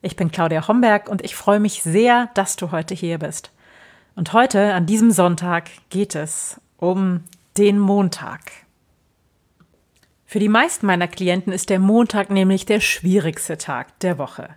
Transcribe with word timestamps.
Ich 0.00 0.14
bin 0.14 0.30
Claudia 0.30 0.68
Homberg 0.68 1.08
und 1.08 1.24
ich 1.24 1.34
freue 1.34 1.58
mich 1.58 1.82
sehr, 1.82 2.30
dass 2.34 2.54
du 2.54 2.70
heute 2.70 2.94
hier 2.94 3.18
bist. 3.18 3.50
Und 4.14 4.32
heute, 4.32 4.74
an 4.74 4.86
diesem 4.86 5.10
Sonntag, 5.10 5.70
geht 5.90 6.14
es 6.14 6.60
um 6.76 7.24
den 7.56 7.80
Montag. 7.80 8.40
Für 10.24 10.38
die 10.38 10.48
meisten 10.48 10.86
meiner 10.86 11.08
Klienten 11.08 11.52
ist 11.52 11.68
der 11.68 11.80
Montag 11.80 12.30
nämlich 12.30 12.64
der 12.64 12.80
schwierigste 12.80 13.58
Tag 13.58 13.98
der 14.00 14.18
Woche. 14.18 14.50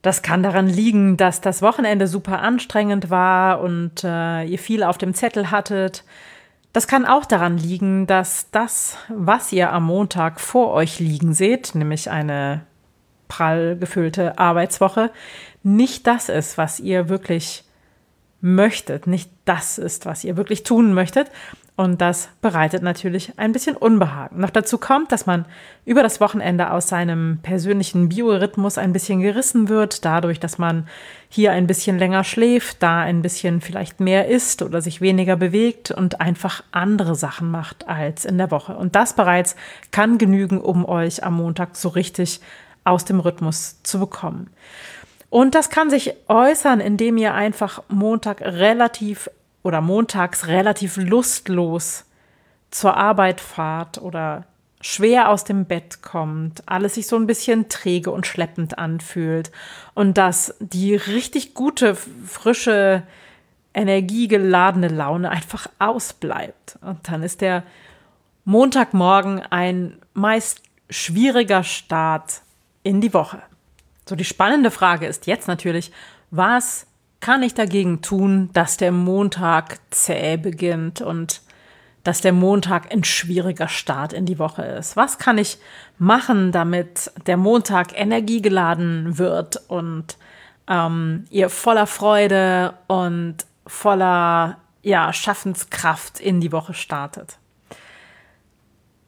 Das 0.00 0.22
kann 0.22 0.42
daran 0.42 0.66
liegen, 0.66 1.16
dass 1.16 1.40
das 1.40 1.62
Wochenende 1.62 2.08
super 2.08 2.40
anstrengend 2.40 3.08
war 3.08 3.60
und 3.60 4.02
äh, 4.02 4.42
ihr 4.44 4.58
viel 4.58 4.82
auf 4.82 4.98
dem 4.98 5.14
Zettel 5.14 5.52
hattet. 5.52 6.02
Das 6.72 6.88
kann 6.88 7.06
auch 7.06 7.24
daran 7.24 7.56
liegen, 7.56 8.08
dass 8.08 8.50
das, 8.50 8.96
was 9.08 9.52
ihr 9.52 9.72
am 9.72 9.84
Montag 9.84 10.40
vor 10.40 10.72
euch 10.72 10.98
liegen 10.98 11.34
seht, 11.34 11.76
nämlich 11.76 12.10
eine 12.10 12.66
prall 13.32 13.76
gefüllte 13.76 14.38
Arbeitswoche 14.38 15.10
nicht 15.62 16.06
das 16.06 16.28
ist, 16.28 16.58
was 16.58 16.80
ihr 16.80 17.08
wirklich 17.08 17.64
möchtet, 18.40 19.06
nicht 19.06 19.30
das 19.44 19.78
ist, 19.78 20.04
was 20.04 20.24
ihr 20.24 20.36
wirklich 20.36 20.64
tun 20.64 20.92
möchtet. 20.92 21.30
Und 21.74 22.02
das 22.02 22.28
bereitet 22.42 22.82
natürlich 22.82 23.32
ein 23.38 23.52
bisschen 23.52 23.76
Unbehagen. 23.76 24.40
Noch 24.40 24.50
dazu 24.50 24.76
kommt, 24.76 25.10
dass 25.10 25.24
man 25.24 25.46
über 25.86 26.02
das 26.02 26.20
Wochenende 26.20 26.70
aus 26.70 26.88
seinem 26.88 27.38
persönlichen 27.42 28.10
Biorhythmus 28.10 28.76
ein 28.76 28.92
bisschen 28.92 29.20
gerissen 29.20 29.70
wird, 29.70 30.04
dadurch, 30.04 30.38
dass 30.38 30.58
man 30.58 30.86
hier 31.30 31.52
ein 31.52 31.66
bisschen 31.66 31.98
länger 31.98 32.24
schläft, 32.24 32.82
da 32.82 33.00
ein 33.00 33.22
bisschen 33.22 33.62
vielleicht 33.62 34.00
mehr 34.00 34.28
isst 34.28 34.60
oder 34.60 34.82
sich 34.82 35.00
weniger 35.00 35.36
bewegt 35.36 35.90
und 35.90 36.20
einfach 36.20 36.62
andere 36.72 37.14
Sachen 37.14 37.50
macht 37.50 37.88
als 37.88 38.26
in 38.26 38.36
der 38.36 38.50
Woche. 38.50 38.76
Und 38.76 38.94
das 38.94 39.14
bereits 39.14 39.56
kann 39.92 40.18
genügen, 40.18 40.60
um 40.60 40.84
euch 40.84 41.24
am 41.24 41.36
Montag 41.36 41.76
so 41.76 41.88
richtig 41.88 42.40
aus 42.84 43.04
dem 43.04 43.20
Rhythmus 43.20 43.82
zu 43.82 43.98
bekommen. 43.98 44.50
Und 45.30 45.54
das 45.54 45.70
kann 45.70 45.88
sich 45.88 46.14
äußern, 46.28 46.80
indem 46.80 47.16
ihr 47.16 47.34
einfach 47.34 47.82
Montag 47.88 48.42
relativ 48.42 49.30
oder 49.62 49.80
montags 49.80 50.46
relativ 50.46 50.96
lustlos 50.96 52.04
zur 52.70 52.96
Arbeit 52.96 53.40
fahrt 53.40 54.00
oder 54.00 54.44
schwer 54.80 55.30
aus 55.30 55.44
dem 55.44 55.64
Bett 55.64 56.02
kommt, 56.02 56.62
alles 56.66 56.94
sich 56.94 57.06
so 57.06 57.16
ein 57.16 57.26
bisschen 57.26 57.68
träge 57.68 58.10
und 58.10 58.26
schleppend 58.26 58.78
anfühlt 58.78 59.52
und 59.94 60.18
dass 60.18 60.54
die 60.58 60.96
richtig 60.96 61.54
gute, 61.54 61.94
frische, 61.94 63.04
energiegeladene 63.74 64.88
Laune 64.88 65.30
einfach 65.30 65.66
ausbleibt. 65.78 66.78
Und 66.82 67.08
dann 67.08 67.22
ist 67.22 67.40
der 67.40 67.62
Montagmorgen 68.44 69.40
ein 69.50 69.98
meist 70.14 70.62
schwieriger 70.90 71.62
Start 71.62 72.42
in 72.82 73.00
die 73.00 73.14
Woche. 73.14 73.42
So, 74.08 74.16
die 74.16 74.24
spannende 74.24 74.70
Frage 74.70 75.06
ist 75.06 75.26
jetzt 75.26 75.48
natürlich, 75.48 75.92
was 76.30 76.86
kann 77.20 77.42
ich 77.42 77.54
dagegen 77.54 78.02
tun, 78.02 78.50
dass 78.52 78.76
der 78.76 78.92
Montag 78.92 79.78
zäh 79.90 80.36
beginnt 80.36 81.00
und 81.00 81.40
dass 82.02 82.20
der 82.20 82.32
Montag 82.32 82.92
ein 82.92 83.04
schwieriger 83.04 83.68
Start 83.68 84.12
in 84.12 84.26
die 84.26 84.40
Woche 84.40 84.62
ist? 84.62 84.96
Was 84.96 85.18
kann 85.18 85.38
ich 85.38 85.58
machen, 85.98 86.50
damit 86.50 87.12
der 87.26 87.36
Montag 87.36 87.98
energiegeladen 87.98 89.18
wird 89.18 89.62
und 89.68 90.16
ähm, 90.68 91.26
ihr 91.30 91.48
voller 91.48 91.86
Freude 91.86 92.74
und 92.88 93.36
voller 93.66 94.58
ja, 94.82 95.12
Schaffenskraft 95.12 96.18
in 96.18 96.40
die 96.40 96.50
Woche 96.50 96.74
startet? 96.74 97.38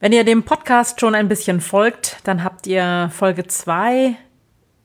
Wenn 0.04 0.12
ihr 0.12 0.25
dem 0.25 0.42
Podcast 0.42 1.00
schon 1.00 1.15
ein 1.15 1.28
bisschen 1.28 1.62
folgt, 1.62 2.19
dann 2.25 2.44
habt 2.44 2.66
ihr 2.66 3.10
Folge 3.10 3.47
2 3.47 4.15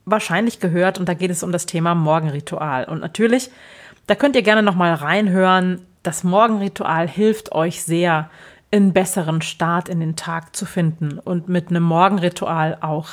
wahrscheinlich 0.06 0.60
gehört 0.60 0.98
und 0.98 1.10
da 1.10 1.12
geht 1.12 1.30
es 1.30 1.42
um 1.42 1.52
das 1.52 1.66
Thema 1.66 1.94
Morgenritual. 1.94 2.84
Und 2.84 3.00
natürlich, 3.00 3.50
da 4.06 4.14
könnt 4.14 4.34
ihr 4.34 4.40
gerne 4.40 4.62
nochmal 4.62 4.94
reinhören. 4.94 5.84
Das 6.02 6.24
Morgenritual 6.24 7.06
hilft 7.06 7.52
euch 7.52 7.82
sehr, 7.82 8.30
einen 8.72 8.94
besseren 8.94 9.42
Start 9.42 9.90
in 9.90 10.00
den 10.00 10.16
Tag 10.16 10.56
zu 10.56 10.64
finden 10.64 11.18
und 11.18 11.50
mit 11.50 11.68
einem 11.68 11.82
Morgenritual 11.82 12.78
auch 12.80 13.10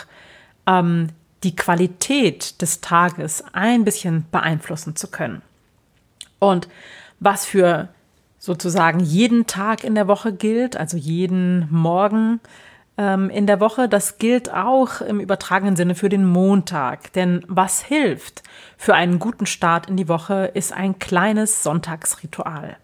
ähm, 0.65 1.09
die 1.43 1.57
Qualität 1.57 2.61
des 2.61 2.79
Tages 2.79 3.43
ein 3.51 3.83
bisschen 3.83 4.25
beeinflussen 4.31 4.95
zu 4.95 5.11
können. 5.11 5.41
Und 6.39 6.69
was 7.19 7.45
für 7.45 7.89
sozusagen 8.47 9.01
jeden 9.01 9.45
Tag 9.45 9.83
in 9.83 9.93
der 9.93 10.07
Woche 10.07 10.33
gilt, 10.33 10.77
also 10.77 10.97
jeden 10.97 11.67
Morgen 11.69 12.39
ähm, 12.97 13.29
in 13.29 13.45
der 13.45 13.59
Woche. 13.59 13.87
Das 13.87 14.17
gilt 14.17 14.51
auch 14.51 15.01
im 15.01 15.19
übertragenen 15.19 15.75
Sinne 15.75 15.93
für 15.93 16.09
den 16.09 16.25
Montag. 16.25 17.13
Denn 17.13 17.43
was 17.47 17.83
hilft 17.83 18.41
für 18.77 18.95
einen 18.95 19.19
guten 19.19 19.45
Start 19.45 19.89
in 19.89 19.97
die 19.97 20.07
Woche, 20.07 20.49
ist 20.53 20.73
ein 20.73 20.97
kleines 20.97 21.61
Sonntagsritual. 21.61 22.77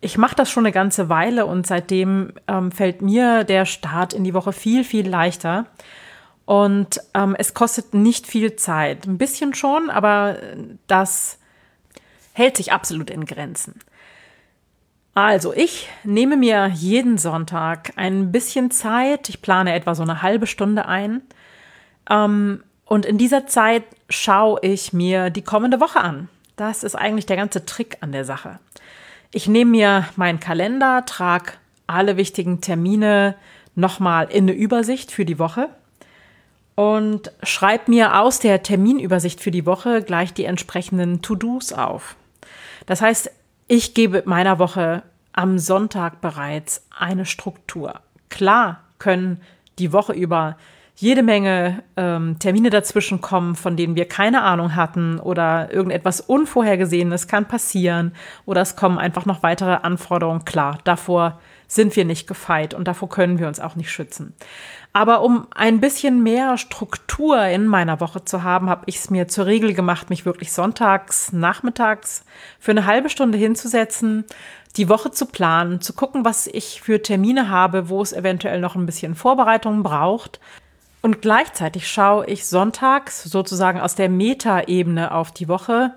Ich 0.00 0.16
mache 0.16 0.36
das 0.36 0.50
schon 0.50 0.64
eine 0.64 0.72
ganze 0.72 1.08
Weile 1.08 1.44
und 1.44 1.66
seitdem 1.66 2.32
ähm, 2.46 2.70
fällt 2.70 3.02
mir 3.02 3.44
der 3.44 3.66
Start 3.66 4.12
in 4.12 4.22
die 4.22 4.34
Woche 4.34 4.52
viel, 4.52 4.84
viel 4.84 5.08
leichter. 5.08 5.66
Und 6.44 7.00
ähm, 7.14 7.34
es 7.36 7.52
kostet 7.52 7.94
nicht 7.94 8.26
viel 8.26 8.54
Zeit. 8.54 9.06
Ein 9.06 9.18
bisschen 9.18 9.54
schon, 9.54 9.90
aber 9.90 10.36
das 10.86 11.38
hält 12.32 12.58
sich 12.58 12.72
absolut 12.72 13.10
in 13.10 13.24
Grenzen. 13.24 13.80
Also, 15.14 15.52
ich 15.52 15.88
nehme 16.02 16.36
mir 16.36 16.66
jeden 16.74 17.18
Sonntag 17.18 17.92
ein 17.96 18.32
bisschen 18.32 18.72
Zeit. 18.72 19.28
Ich 19.28 19.42
plane 19.42 19.72
etwa 19.72 19.94
so 19.94 20.02
eine 20.02 20.22
halbe 20.22 20.48
Stunde 20.48 20.86
ein. 20.86 21.22
Ähm, 22.10 22.64
und 22.84 23.06
in 23.06 23.16
dieser 23.16 23.46
Zeit 23.46 23.84
schaue 24.10 24.58
ich 24.62 24.92
mir 24.92 25.30
die 25.30 25.42
kommende 25.42 25.80
Woche 25.80 26.00
an. 26.00 26.28
Das 26.56 26.82
ist 26.82 26.96
eigentlich 26.96 27.26
der 27.26 27.36
ganze 27.36 27.64
Trick 27.64 27.98
an 28.00 28.12
der 28.12 28.24
Sache. 28.24 28.58
Ich 29.30 29.48
nehme 29.48 29.70
mir 29.70 30.08
meinen 30.16 30.40
Kalender, 30.40 31.04
trage 31.06 31.52
alle 31.86 32.16
wichtigen 32.16 32.60
Termine 32.60 33.34
nochmal 33.74 34.28
in 34.30 34.44
eine 34.44 34.52
Übersicht 34.52 35.10
für 35.10 35.24
die 35.24 35.38
Woche 35.38 35.68
und 36.76 37.32
schreibe 37.42 37.90
mir 37.90 38.20
aus 38.20 38.38
der 38.38 38.62
Terminübersicht 38.62 39.40
für 39.40 39.50
die 39.50 39.66
Woche 39.66 40.02
gleich 40.02 40.32
die 40.32 40.44
entsprechenden 40.44 41.22
To-Dos 41.22 41.72
auf. 41.72 42.16
Das 42.86 43.00
heißt, 43.00 43.30
ich 43.66 43.94
gebe 43.94 44.22
meiner 44.26 44.58
Woche 44.58 45.02
am 45.32 45.58
Sonntag 45.58 46.20
bereits 46.20 46.86
eine 46.96 47.26
Struktur. 47.26 48.00
Klar 48.28 48.80
können 48.98 49.40
die 49.78 49.92
Woche 49.92 50.12
über 50.12 50.56
jede 50.96 51.24
Menge 51.24 51.82
ähm, 51.96 52.38
Termine 52.38 52.70
dazwischen 52.70 53.20
kommen, 53.20 53.56
von 53.56 53.76
denen 53.76 53.96
wir 53.96 54.06
keine 54.06 54.42
Ahnung 54.42 54.76
hatten 54.76 55.18
oder 55.18 55.72
irgendetwas 55.72 56.20
Unvorhergesehenes 56.20 57.26
kann 57.26 57.48
passieren 57.48 58.12
oder 58.46 58.60
es 58.60 58.76
kommen 58.76 58.98
einfach 58.98 59.26
noch 59.26 59.42
weitere 59.42 59.74
Anforderungen. 59.74 60.44
Klar, 60.44 60.78
davor 60.84 61.40
sind 61.74 61.96
wir 61.96 62.04
nicht 62.04 62.26
gefeit 62.26 62.74
und 62.74 62.86
davor 62.86 63.08
können 63.08 63.38
wir 63.38 63.48
uns 63.48 63.60
auch 63.60 63.76
nicht 63.76 63.90
schützen. 63.90 64.34
Aber 64.96 65.22
um 65.22 65.48
ein 65.52 65.80
bisschen 65.80 66.22
mehr 66.22 66.56
Struktur 66.56 67.42
in 67.46 67.66
meiner 67.66 67.98
Woche 67.98 68.24
zu 68.24 68.44
haben, 68.44 68.70
habe 68.70 68.84
ich 68.86 68.96
es 68.96 69.10
mir 69.10 69.26
zur 69.26 69.46
Regel 69.46 69.74
gemacht, 69.74 70.08
mich 70.08 70.24
wirklich 70.24 70.52
sonntags, 70.52 71.32
nachmittags 71.32 72.24
für 72.60 72.70
eine 72.70 72.86
halbe 72.86 73.10
Stunde 73.10 73.36
hinzusetzen, 73.36 74.24
die 74.76 74.88
Woche 74.88 75.10
zu 75.10 75.26
planen, 75.26 75.80
zu 75.80 75.94
gucken, 75.94 76.24
was 76.24 76.46
ich 76.46 76.80
für 76.80 77.02
Termine 77.02 77.48
habe, 77.48 77.88
wo 77.88 78.02
es 78.02 78.12
eventuell 78.12 78.60
noch 78.60 78.76
ein 78.76 78.86
bisschen 78.86 79.16
Vorbereitung 79.16 79.82
braucht. 79.82 80.38
Und 81.02 81.20
gleichzeitig 81.20 81.88
schaue 81.88 82.26
ich 82.26 82.46
sonntags 82.46 83.24
sozusagen 83.24 83.80
aus 83.80 83.96
der 83.96 84.08
Metaebene 84.08 85.10
auf 85.12 85.32
die 85.32 85.48
Woche 85.48 85.92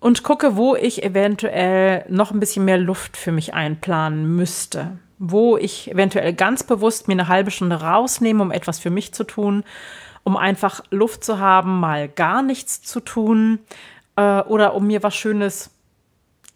und 0.00 0.22
gucke, 0.22 0.56
wo 0.56 0.74
ich 0.76 1.02
eventuell 1.02 2.06
noch 2.08 2.30
ein 2.30 2.40
bisschen 2.40 2.64
mehr 2.64 2.78
Luft 2.78 3.18
für 3.18 3.32
mich 3.32 3.52
einplanen 3.52 4.34
müsste 4.34 4.98
wo 5.20 5.58
ich 5.58 5.90
eventuell 5.90 6.32
ganz 6.32 6.64
bewusst 6.64 7.06
mir 7.06 7.12
eine 7.12 7.28
halbe 7.28 7.50
Stunde 7.50 7.82
rausnehme, 7.82 8.42
um 8.42 8.50
etwas 8.50 8.78
für 8.78 8.88
mich 8.88 9.12
zu 9.12 9.22
tun, 9.24 9.64
um 10.24 10.36
einfach 10.36 10.82
Luft 10.90 11.22
zu 11.22 11.38
haben, 11.38 11.78
mal 11.78 12.08
gar 12.08 12.42
nichts 12.42 12.80
zu 12.80 13.00
tun 13.00 13.58
äh, 14.16 14.40
oder 14.40 14.74
um 14.74 14.86
mir 14.86 15.02
was 15.02 15.14
Schönes 15.14 15.70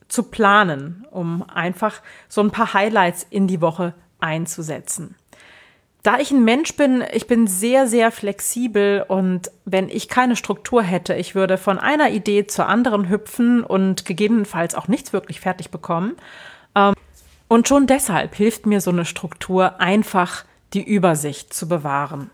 zu 0.08 0.25
planen, 0.25 1.06
um 1.11 1.44
einfach 1.49 2.00
so 2.28 2.40
ein 2.40 2.50
paar 2.50 2.72
Highlights 2.72 3.26
in 3.28 3.46
die 3.46 3.61
Woche 3.61 3.93
einzusetzen. 4.19 5.14
Da 6.02 6.19
ich 6.19 6.31
ein 6.31 6.44
Mensch 6.44 6.75
bin, 6.75 7.05
ich 7.12 7.26
bin 7.26 7.46
sehr, 7.46 7.87
sehr 7.87 8.11
flexibel 8.12 9.05
und 9.06 9.50
wenn 9.66 9.90
ich 9.90 10.08
keine 10.08 10.37
Struktur 10.37 10.82
hätte, 10.82 11.14
ich 11.14 11.34
würde 11.34 11.58
von 11.58 11.78
einer 11.78 12.11
Idee 12.11 12.46
zur 12.46 12.66
anderen 12.66 13.11
hüpfen 13.11 13.62
und 13.62 14.06
gegebenenfalls 14.06 14.75
auch 14.75 14.88
nichts 14.88 15.12
wirklich 15.12 15.40
fertig 15.40 15.70
bekommen. 15.70 16.16
Ähm, 16.75 16.94
und 17.49 17.69
schon 17.69 17.87
deshalb 17.87 18.35
hilft 18.35 18.67
mir 18.67 18.81
so 18.81 18.91
eine 18.91 19.05
Struktur 19.05 19.81
einfach, 19.81 20.44
die 20.73 20.82
Übersicht 20.82 21.52
zu 21.52 21.69
bewahren. 21.69 22.31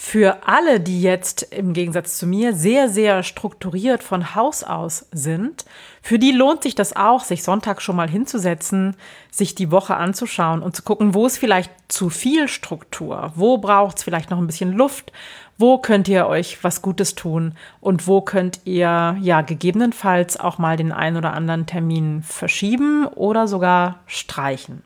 Für 0.00 0.46
alle, 0.46 0.78
die 0.78 1.02
jetzt 1.02 1.42
im 1.42 1.72
Gegensatz 1.72 2.18
zu 2.18 2.26
mir 2.28 2.54
sehr, 2.54 2.88
sehr 2.88 3.24
strukturiert 3.24 4.04
von 4.04 4.36
Haus 4.36 4.62
aus 4.62 5.06
sind, 5.10 5.64
für 6.02 6.20
die 6.20 6.30
lohnt 6.30 6.62
sich 6.62 6.76
das 6.76 6.94
auch, 6.94 7.24
sich 7.24 7.42
Sonntag 7.42 7.82
schon 7.82 7.96
mal 7.96 8.08
hinzusetzen, 8.08 8.94
sich 9.32 9.56
die 9.56 9.72
Woche 9.72 9.96
anzuschauen 9.96 10.62
und 10.62 10.76
zu 10.76 10.84
gucken, 10.84 11.14
wo 11.14 11.26
ist 11.26 11.38
vielleicht 11.38 11.72
zu 11.88 12.10
viel 12.10 12.46
Struktur, 12.46 13.32
wo 13.34 13.58
braucht 13.58 13.98
es 13.98 14.04
vielleicht 14.04 14.30
noch 14.30 14.38
ein 14.38 14.46
bisschen 14.46 14.72
Luft, 14.72 15.10
wo 15.58 15.78
könnt 15.78 16.08
ihr 16.08 16.26
euch 16.26 16.62
was 16.62 16.82
Gutes 16.82 17.16
tun 17.16 17.54
und 17.80 18.06
wo 18.06 18.20
könnt 18.20 18.60
ihr 18.64 19.16
ja 19.20 19.42
gegebenenfalls 19.42 20.38
auch 20.38 20.58
mal 20.58 20.76
den 20.76 20.92
einen 20.92 21.16
oder 21.16 21.32
anderen 21.32 21.66
Termin 21.66 22.22
verschieben 22.22 23.06
oder 23.06 23.48
sogar 23.48 23.98
streichen. 24.06 24.82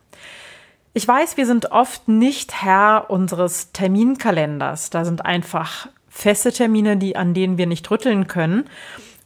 Ich 0.95 1.07
weiß, 1.07 1.37
wir 1.37 1.47
sind 1.47 1.73
oft 1.73 2.09
nicht 2.09 2.63
Herr 2.63 3.07
unseres 3.09 3.73
Terminkalenders. 3.73 4.91
Da 4.91 5.05
sind 5.05 5.25
einfach 5.25 5.89
feste 6.09 6.53
Termine, 6.53 6.97
die, 6.97 7.17
an 7.17 7.33
denen 7.33 7.57
wir 7.57 7.67
nicht 7.67 7.91
rütteln 7.91 8.27
können. 8.27 8.65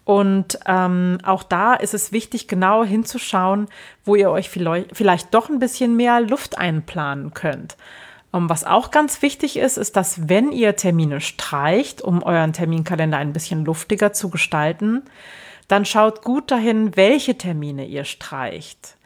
Und 0.05 0.61
ähm, 0.67 1.19
auch 1.25 1.43
da 1.43 1.75
ist 1.75 1.93
es 1.93 2.13
wichtig, 2.13 2.47
genau 2.47 2.85
hinzuschauen, 2.85 3.67
wo 4.05 4.15
ihr 4.15 4.31
euch 4.31 4.49
vielleicht 4.49 5.35
doch 5.35 5.49
ein 5.49 5.59
bisschen 5.59 5.97
mehr 5.97 6.21
Luft 6.21 6.59
einplanen 6.59 7.35
könnt. 7.35 7.77
Ähm, 8.37 8.51
was 8.51 8.65
auch 8.65 8.91
ganz 8.91 9.23
wichtig 9.23 9.57
ist, 9.57 9.79
ist, 9.79 9.97
dass 9.97 10.29
wenn 10.29 10.53
ihr 10.53 10.77
Termine 10.77 11.21
streicht, 11.21 12.03
um 12.03 12.23
euren 12.23 12.53
Terminkalender 12.53 13.19
ein 13.19 13.33
bisschen 13.33 13.65
luftiger 13.65 14.13
zu 14.13 14.29
gestalten, 14.29 15.03
dann 15.69 15.85
schaut 15.85 16.23
gut 16.23 16.51
dahin, 16.51 16.97
welche 16.97 17.39
Termine 17.39 17.87
ihr 17.87 18.05
streicht 18.05 18.97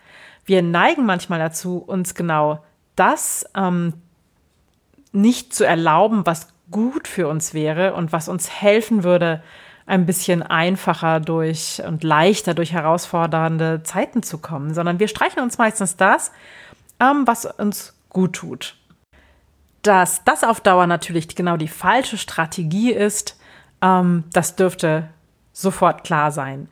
wir 0.51 0.63
neigen 0.63 1.07
manchmal 1.07 1.39
dazu, 1.39 1.79
uns 1.79 2.15
genau 2.17 2.65
das 2.97 3.49
ähm, 3.55 3.95
nicht 5.13 5.55
zu 5.55 5.65
erlauben, 5.65 6.27
was 6.27 6.49
gut 6.73 7.07
für 7.07 7.29
uns 7.29 7.55
wäre 7.55 7.95
und 7.95 8.13
was 8.13 8.29
uns 8.29 8.51
helfen 8.51 9.05
würde, 9.05 9.45
ein 9.87 10.07
bisschen 10.07 10.43
einfacher 10.43 11.21
durch 11.21 11.81
und 11.87 12.03
leichter 12.03 12.55
durch 12.55 12.73
herausfordernde 12.73 13.83
Zeiten 13.85 14.25
zu 14.25 14.39
kommen, 14.39 14.75
sondern 14.75 14.99
wir 14.99 15.07
streichen 15.07 15.41
uns 15.41 15.57
meistens 15.57 15.97
das, 15.97 16.33
ähm, 16.99 17.27
was 17.27 17.47
uns 17.47 17.95
gut 18.09 18.35
tut. 18.35 18.77
Dass 19.83 20.25
das 20.25 20.45
auf 20.45 20.61
Dauer 20.61 20.87
natürlich 20.87 21.35
genau 21.35 21.57
die 21.57 21.69
falsche 21.69 22.19
Strategie 22.19 22.93
ist, 22.93 23.39
ähm, 23.83 24.25
das 24.33 24.57
dürfte 24.57 25.09
sofort 25.53 26.05
klar 26.05 26.33
sein. 26.33 26.69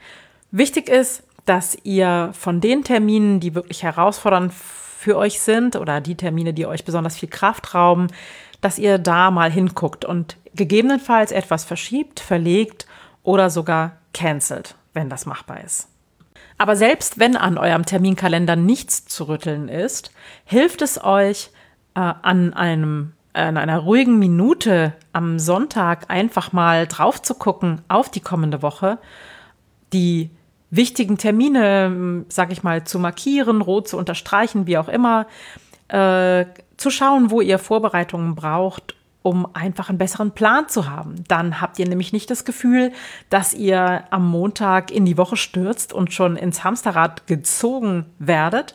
Wichtig 0.51 0.89
ist, 0.89 1.23
dass 1.45 1.77
ihr 1.83 2.31
von 2.35 2.61
den 2.61 2.85
Terminen, 2.85 3.41
die 3.41 3.55
wirklich 3.55 3.83
herausfordernd 3.83 4.53
für 4.53 5.17
euch 5.17 5.41
sind 5.41 5.77
oder 5.77 6.01
die 6.01 6.17
Termine, 6.17 6.53
die 6.53 6.67
euch 6.67 6.85
besonders 6.85 7.17
viel 7.17 7.29
Kraft 7.29 7.75
rauben, 7.75 8.09
dass 8.61 8.79
ihr 8.79 8.99
da 8.99 9.31
mal 9.31 9.51
hinguckt 9.51 10.05
und 10.05 10.37
gegebenenfalls 10.55 11.33
etwas 11.33 11.65
verschiebt, 11.65 12.21
verlegt 12.21 12.87
oder 13.23 13.49
sogar 13.49 13.93
cancelt, 14.13 14.75
wenn 14.93 15.09
das 15.09 15.25
machbar 15.25 15.63
ist. 15.65 15.89
Aber 16.59 16.75
selbst 16.75 17.19
wenn 17.19 17.37
an 17.37 17.57
eurem 17.57 17.87
Terminkalender 17.87 18.57
nichts 18.57 19.07
zu 19.07 19.29
rütteln 19.29 19.69
ist, 19.69 20.11
hilft 20.45 20.83
es 20.83 21.03
euch 21.03 21.51
äh, 21.99 22.15
an 22.23 22.55
einem 22.55 23.13
an 23.35 23.57
einer 23.57 23.79
ruhigen 23.79 24.19
Minute 24.19 24.95
am 25.13 25.39
Sonntag 25.39 26.11
einfach 26.11 26.53
mal 26.53 26.89
drauf 26.89 27.23
zu 27.23 27.35
gucken 27.35 27.83
auf 27.87 28.11
die 28.11 28.21
kommende 28.21 28.63
Woche, 28.63 28.99
die 29.93 30.31
wichtigen 30.71 31.19
Termine, 31.19 32.25
sag 32.31 32.51
ich 32.51 32.65
mal, 32.65 32.85
zu 32.85 32.99
markieren, 32.99 33.61
rot 33.61 33.87
zu 33.87 33.97
unterstreichen, 33.97 34.67
wie 34.67 34.77
auch 34.77 34.89
immer, 34.89 35.27
äh, 35.89 36.47
zu 36.77 36.91
schauen, 36.91 37.31
wo 37.31 37.41
ihr 37.41 37.59
Vorbereitungen 37.59 38.35
braucht, 38.35 38.97
um 39.23 39.47
einfach 39.55 39.89
einen 39.89 39.99
besseren 39.99 40.33
Plan 40.33 40.69
zu 40.69 40.91
haben. 40.91 41.23
Dann 41.29 41.61
habt 41.61 41.79
ihr 41.79 41.89
nämlich 41.89 42.13
nicht 42.13 42.31
das 42.31 42.45
Gefühl, 42.45 42.93
dass 43.31 43.55
ihr 43.55 44.05
am 44.11 44.29
Montag 44.29 44.91
in 44.91 45.05
die 45.05 45.17
Woche 45.17 45.37
stürzt 45.37 45.93
und 45.93 46.13
schon 46.13 46.37
ins 46.37 46.65
Hamsterrad 46.65 47.27
gezogen 47.27 48.07
werdet, 48.19 48.75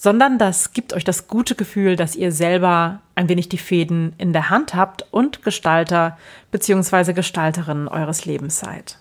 sondern 0.00 0.38
das 0.38 0.72
gibt 0.72 0.94
euch 0.94 1.04
das 1.04 1.28
gute 1.28 1.54
Gefühl, 1.54 1.94
dass 1.94 2.16
ihr 2.16 2.32
selber 2.32 3.02
ein 3.16 3.28
wenig 3.28 3.50
die 3.50 3.58
Fäden 3.58 4.14
in 4.16 4.32
der 4.32 4.48
Hand 4.48 4.74
habt 4.74 5.04
und 5.10 5.42
Gestalter 5.42 6.16
bzw. 6.50 7.12
Gestalterin 7.12 7.86
eures 7.86 8.24
Lebens 8.24 8.58
seid. 8.58 8.98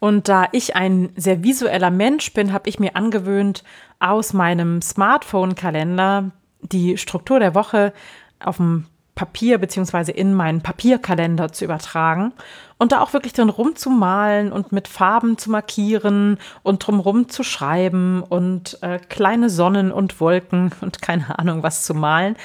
Und 0.00 0.28
da 0.28 0.48
ich 0.52 0.76
ein 0.76 1.08
sehr 1.16 1.42
visueller 1.42 1.90
Mensch 1.90 2.34
bin, 2.34 2.52
habe 2.52 2.68
ich 2.68 2.78
mir 2.78 2.94
angewöhnt, 2.94 3.64
aus 4.00 4.34
meinem 4.34 4.82
Smartphone-Kalender 4.82 6.30
die 6.60 6.98
Struktur 6.98 7.40
der 7.40 7.54
Woche 7.54 7.94
auf 8.38 8.58
dem 8.58 8.84
Papier 9.14 9.58
beziehungsweise 9.58 10.12
in 10.12 10.34
meinen 10.34 10.62
Papierkalender 10.62 11.52
zu 11.52 11.64
übertragen 11.64 12.32
und 12.78 12.92
da 12.92 13.00
auch 13.00 13.12
wirklich 13.12 13.34
drin 13.34 13.50
rumzumalen 13.50 14.52
und 14.52 14.72
mit 14.72 14.88
Farben 14.88 15.36
zu 15.36 15.50
markieren 15.50 16.38
und 16.62 16.86
drumrum 16.86 17.28
zu 17.28 17.42
schreiben 17.42 18.22
und 18.22 18.78
äh, 18.82 18.98
kleine 18.98 19.50
Sonnen 19.50 19.92
und 19.92 20.20
Wolken 20.20 20.72
und 20.80 21.02
keine 21.02 21.38
Ahnung 21.38 21.62
was 21.62 21.84
zu 21.84 21.94
malen 21.94 22.36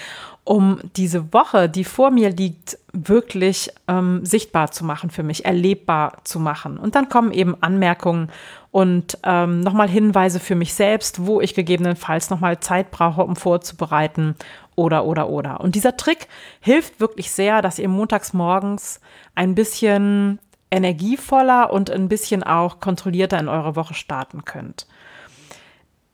um 0.47 0.79
diese 0.95 1.33
Woche, 1.33 1.67
die 1.67 1.83
vor 1.83 2.09
mir 2.09 2.29
liegt, 2.29 2.79
wirklich 2.93 3.69
ähm, 3.87 4.25
sichtbar 4.25 4.71
zu 4.71 4.85
machen 4.85 5.09
für 5.09 5.21
mich, 5.21 5.43
erlebbar 5.43 6.19
zu 6.23 6.39
machen. 6.39 6.77
Und 6.77 6.95
dann 6.95 7.09
kommen 7.09 7.31
eben 7.31 7.61
Anmerkungen 7.61 8.29
und 8.71 9.17
ähm, 9.23 9.59
nochmal 9.59 9.89
Hinweise 9.89 10.39
für 10.39 10.55
mich 10.55 10.73
selbst, 10.73 11.25
wo 11.25 11.41
ich 11.41 11.53
gegebenenfalls 11.53 12.29
nochmal 12.29 12.61
Zeit 12.61 12.91
brauche, 12.91 13.23
um 13.23 13.35
vorzubereiten 13.35 14.35
oder, 14.77 15.05
oder, 15.05 15.27
oder. 15.27 15.59
Und 15.59 15.75
dieser 15.75 15.97
Trick 15.97 16.27
hilft 16.61 17.01
wirklich 17.01 17.31
sehr, 17.31 17.61
dass 17.61 17.79
ihr 17.79 17.89
montags 17.89 18.31
morgens 18.31 19.01
ein 19.35 19.55
bisschen 19.55 20.39
energievoller 20.69 21.73
und 21.73 21.89
ein 21.89 22.07
bisschen 22.07 22.43
auch 22.43 22.79
kontrollierter 22.79 23.39
in 23.39 23.49
eure 23.49 23.75
Woche 23.75 23.95
starten 23.95 24.45
könnt. 24.45 24.87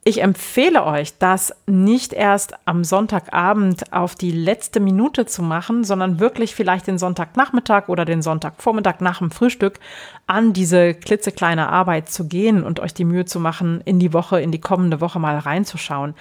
Ich 0.05 0.21
empfehle 0.21 0.85
euch, 0.85 1.17
das 1.17 1.55
nicht 1.65 2.11
erst 2.11 2.55
am 2.65 2.83
Sonntagabend 2.83 3.93
auf 3.93 4.15
die 4.15 4.31
letzte 4.31 4.81
Minute 4.81 5.25
zu 5.25 5.41
machen, 5.41 5.85
sondern 5.85 6.19
wirklich 6.19 6.55
vielleicht 6.55 6.87
den 6.87 6.97
Sonntagnachmittag 6.97 7.87
oder 7.87 8.03
den 8.03 8.21
Sonntagvormittag 8.21 8.99
nach 8.99 9.19
dem 9.19 9.31
Frühstück 9.31 9.79
an 10.27 10.51
diese 10.51 10.93
klitzekleine 10.93 11.69
Arbeit 11.69 12.09
zu 12.09 12.27
gehen 12.27 12.65
und 12.65 12.81
euch 12.81 12.93
die 12.93 13.05
Mühe 13.05 13.23
zu 13.23 13.39
machen, 13.39 13.79
in 13.85 13.97
die 13.97 14.11
Woche, 14.11 14.41
in 14.41 14.51
die 14.51 14.59
kommende 14.59 14.99
Woche 14.99 15.19
mal 15.19 15.37
reinzuschauen. 15.37 16.15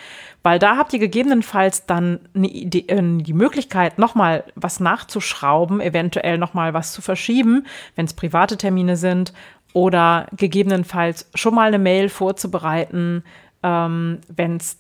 Weil 0.45 0.61
da 0.61 0.77
habt 0.77 0.93
ihr 0.93 1.01
gegebenenfalls 1.01 1.85
dann 1.85 2.21
Idee, 2.35 2.85
äh, 2.87 3.03
die 3.03 3.35
Möglichkeit, 3.35 3.99
nochmal 3.99 4.45
was 4.55 4.79
nachzuschrauben, 4.79 5.81
eventuell 5.81 6.39
nochmal 6.39 6.73
was 6.73 6.93
zu 6.93 7.03
verschieben, 7.03 7.67
wenn 7.97 8.05
es 8.05 8.15
private 8.15 8.57
Termine 8.57 8.97
sind 8.97 9.33
oder 9.73 10.27
gegebenenfalls 10.37 11.29
schon 11.35 11.55
mal 11.57 11.67
eine 11.67 11.81
Mail 11.81 12.09
vorzubereiten, 12.11 13.25
ähm, 13.63 14.21
wenn 14.29 14.57
es 14.57 14.79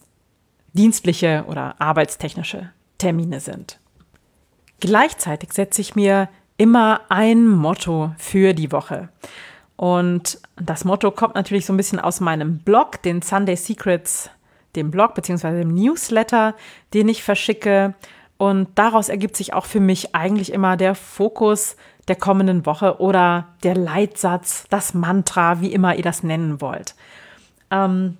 dienstliche 0.72 1.44
oder 1.48 1.76
arbeitstechnische 1.78 2.70
Termine 2.98 3.40
sind. 3.40 3.78
Gleichzeitig 4.80 5.52
setze 5.52 5.80
ich 5.80 5.94
mir 5.94 6.28
immer 6.56 7.02
ein 7.08 7.46
Motto 7.46 8.14
für 8.18 8.54
die 8.54 8.72
Woche. 8.72 9.08
Und 9.76 10.38
das 10.56 10.84
Motto 10.84 11.10
kommt 11.10 11.34
natürlich 11.34 11.66
so 11.66 11.72
ein 11.72 11.76
bisschen 11.76 11.98
aus 11.98 12.20
meinem 12.20 12.58
Blog, 12.58 13.02
den 13.02 13.22
Sunday 13.22 13.56
Secrets, 13.56 14.30
dem 14.76 14.90
Blog 14.90 15.14
bzw. 15.14 15.60
dem 15.60 15.74
Newsletter, 15.74 16.54
den 16.94 17.08
ich 17.08 17.22
verschicke. 17.22 17.94
Und 18.38 18.68
daraus 18.76 19.08
ergibt 19.08 19.36
sich 19.36 19.54
auch 19.54 19.66
für 19.66 19.80
mich 19.80 20.14
eigentlich 20.14 20.52
immer 20.52 20.76
der 20.76 20.94
Fokus 20.94 21.76
der 22.08 22.16
kommenden 22.16 22.66
Woche 22.66 23.00
oder 23.00 23.48
der 23.62 23.76
Leitsatz, 23.76 24.64
das 24.70 24.94
Mantra, 24.94 25.60
wie 25.60 25.72
immer 25.72 25.94
ihr 25.94 26.02
das 26.02 26.22
nennen 26.22 26.60
wollt. 26.60 26.94
Ähm, 27.70 28.18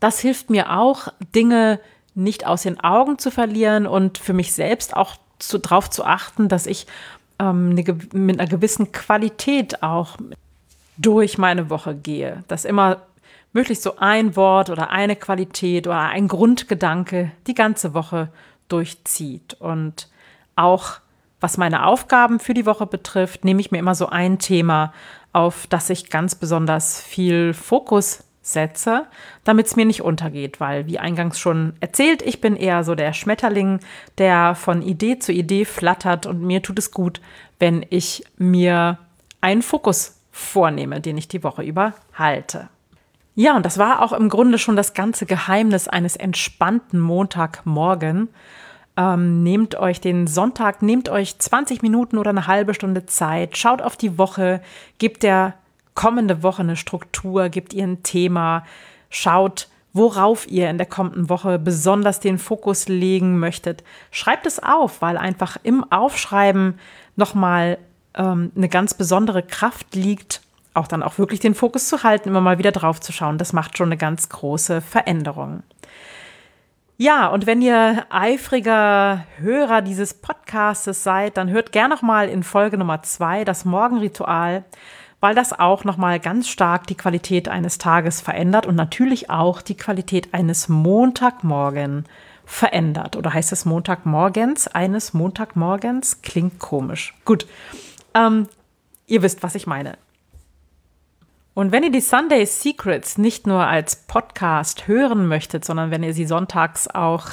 das 0.00 0.20
hilft 0.20 0.50
mir 0.50 0.76
auch, 0.76 1.08
Dinge 1.34 1.80
nicht 2.14 2.46
aus 2.46 2.62
den 2.62 2.80
Augen 2.80 3.18
zu 3.18 3.30
verlieren 3.30 3.86
und 3.86 4.18
für 4.18 4.32
mich 4.32 4.52
selbst 4.52 4.96
auch 4.96 5.16
zu, 5.38 5.58
darauf 5.58 5.90
zu 5.90 6.04
achten, 6.04 6.48
dass 6.48 6.66
ich 6.66 6.86
ähm, 7.38 7.70
eine, 7.70 7.98
mit 8.12 8.38
einer 8.38 8.48
gewissen 8.48 8.92
Qualität 8.92 9.82
auch 9.82 10.16
durch 10.96 11.38
meine 11.38 11.70
Woche 11.70 11.94
gehe. 11.94 12.44
Dass 12.48 12.64
immer 12.64 13.02
möglichst 13.52 13.82
so 13.82 13.96
ein 13.96 14.36
Wort 14.36 14.70
oder 14.70 14.90
eine 14.90 15.16
Qualität 15.16 15.86
oder 15.86 16.00
ein 16.00 16.28
Grundgedanke 16.28 17.32
die 17.46 17.54
ganze 17.54 17.94
Woche 17.94 18.28
durchzieht. 18.68 19.54
Und 19.54 20.08
auch 20.56 21.00
was 21.40 21.56
meine 21.56 21.86
Aufgaben 21.86 22.40
für 22.40 22.54
die 22.54 22.66
Woche 22.66 22.86
betrifft, 22.86 23.44
nehme 23.44 23.60
ich 23.60 23.70
mir 23.70 23.78
immer 23.78 23.94
so 23.94 24.06
ein 24.06 24.38
Thema, 24.38 24.92
auf 25.32 25.66
das 25.66 25.90
ich 25.90 26.10
ganz 26.10 26.34
besonders 26.34 27.00
viel 27.00 27.54
Fokus 27.54 28.24
setze, 28.44 29.06
damit 29.42 29.66
es 29.66 29.74
mir 29.74 29.86
nicht 29.86 30.02
untergeht, 30.02 30.60
weil 30.60 30.86
wie 30.86 30.98
eingangs 30.98 31.38
schon 31.38 31.72
erzählt, 31.80 32.22
ich 32.22 32.40
bin 32.40 32.56
eher 32.56 32.84
so 32.84 32.94
der 32.94 33.12
Schmetterling, 33.12 33.80
der 34.18 34.54
von 34.54 34.82
Idee 34.82 35.18
zu 35.18 35.32
Idee 35.32 35.64
flattert 35.64 36.26
und 36.26 36.42
mir 36.42 36.62
tut 36.62 36.78
es 36.78 36.90
gut, 36.90 37.20
wenn 37.58 37.84
ich 37.88 38.22
mir 38.36 38.98
einen 39.40 39.62
Fokus 39.62 40.20
vornehme, 40.30 41.00
den 41.00 41.16
ich 41.16 41.26
die 41.26 41.42
Woche 41.42 41.62
über 41.62 41.94
halte. 42.12 42.68
Ja, 43.34 43.56
und 43.56 43.66
das 43.66 43.78
war 43.78 44.02
auch 44.02 44.12
im 44.12 44.28
Grunde 44.28 44.58
schon 44.58 44.76
das 44.76 44.94
ganze 44.94 45.26
Geheimnis 45.26 45.88
eines 45.88 46.16
entspannten 46.16 47.00
Montagmorgen. 47.00 48.28
Ähm, 48.96 49.42
nehmt 49.42 49.74
euch 49.74 50.00
den 50.00 50.26
Sonntag, 50.26 50.82
nehmt 50.82 51.08
euch 51.08 51.38
20 51.38 51.82
Minuten 51.82 52.18
oder 52.18 52.30
eine 52.30 52.46
halbe 52.46 52.74
Stunde 52.74 53.06
Zeit, 53.06 53.56
schaut 53.56 53.82
auf 53.82 53.96
die 53.96 54.18
Woche, 54.18 54.60
gebt 54.98 55.24
der 55.24 55.54
kommende 55.94 56.42
Woche 56.42 56.62
eine 56.62 56.76
Struktur, 56.76 57.48
gebt 57.48 57.72
ihr 57.72 57.84
ein 57.84 58.02
Thema, 58.02 58.64
schaut, 59.10 59.68
worauf 59.92 60.48
ihr 60.48 60.68
in 60.68 60.76
der 60.76 60.88
kommenden 60.88 61.28
Woche 61.30 61.58
besonders 61.58 62.18
den 62.20 62.38
Fokus 62.38 62.88
legen 62.88 63.38
möchtet. 63.38 63.84
Schreibt 64.10 64.46
es 64.46 64.60
auf, 64.60 65.00
weil 65.00 65.16
einfach 65.16 65.56
im 65.62 65.90
Aufschreiben 65.90 66.78
nochmal 67.14 67.78
ähm, 68.14 68.50
eine 68.56 68.68
ganz 68.68 68.94
besondere 68.94 69.42
Kraft 69.42 69.94
liegt, 69.94 70.42
auch 70.74 70.88
dann 70.88 71.04
auch 71.04 71.18
wirklich 71.18 71.38
den 71.38 71.54
Fokus 71.54 71.88
zu 71.88 72.02
halten, 72.02 72.28
immer 72.28 72.40
mal 72.40 72.58
wieder 72.58 72.72
drauf 72.72 73.00
zu 73.00 73.12
schauen. 73.12 73.38
Das 73.38 73.52
macht 73.52 73.78
schon 73.78 73.88
eine 73.88 73.96
ganz 73.96 74.28
große 74.28 74.80
Veränderung. 74.80 75.62
Ja, 76.96 77.28
und 77.28 77.46
wenn 77.46 77.60
ihr 77.60 78.06
eifriger 78.10 79.24
Hörer 79.38 79.82
dieses 79.82 80.14
Podcastes 80.14 81.02
seid, 81.02 81.36
dann 81.36 81.50
hört 81.50 81.72
gerne 81.72 81.94
noch 81.94 82.02
mal 82.02 82.28
in 82.28 82.42
Folge 82.42 82.78
Nummer 82.78 83.02
zwei 83.02 83.44
das 83.44 83.64
Morgenritual 83.64 84.64
weil 85.24 85.34
das 85.34 85.58
auch 85.58 85.84
nochmal 85.84 86.20
ganz 86.20 86.50
stark 86.50 86.86
die 86.86 86.96
Qualität 86.96 87.48
eines 87.48 87.78
Tages 87.78 88.20
verändert 88.20 88.66
und 88.66 88.74
natürlich 88.74 89.30
auch 89.30 89.62
die 89.62 89.74
Qualität 89.74 90.34
eines 90.34 90.68
Montagmorgen 90.68 92.04
verändert. 92.44 93.16
Oder 93.16 93.32
heißt 93.32 93.50
es 93.50 93.64
Montagmorgens? 93.64 94.68
Eines 94.68 95.14
Montagmorgens? 95.14 96.20
Klingt 96.20 96.58
komisch. 96.58 97.14
Gut, 97.24 97.46
ähm, 98.12 98.48
ihr 99.06 99.22
wisst, 99.22 99.42
was 99.42 99.54
ich 99.54 99.66
meine. 99.66 99.96
Und 101.54 101.72
wenn 101.72 101.84
ihr 101.84 101.90
die 101.90 102.02
Sunday 102.02 102.44
Secrets 102.44 103.16
nicht 103.16 103.46
nur 103.46 103.66
als 103.66 103.96
Podcast 103.96 104.88
hören 104.88 105.26
möchtet, 105.26 105.64
sondern 105.64 105.90
wenn 105.90 106.02
ihr 106.02 106.12
sie 106.12 106.26
sonntags 106.26 106.86
auch 106.86 107.28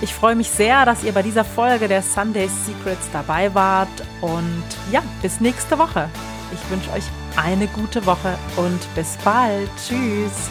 ich 0.00 0.14
freue 0.14 0.36
mich 0.36 0.48
sehr, 0.48 0.84
dass 0.84 1.02
ihr 1.04 1.12
bei 1.12 1.22
dieser 1.22 1.44
Folge 1.44 1.88
der 1.88 2.02
Sunday 2.02 2.48
Secrets 2.48 3.10
dabei 3.12 3.54
wart. 3.54 3.88
Und 4.20 4.64
ja, 4.92 5.02
bis 5.22 5.40
nächste 5.40 5.78
Woche. 5.78 6.08
Ich 6.52 6.70
wünsche 6.70 6.92
euch 6.92 7.04
eine 7.36 7.66
gute 7.66 8.06
Woche 8.06 8.38
und 8.56 8.94
bis 8.94 9.16
bald. 9.24 9.68
Tschüss. 9.86 10.50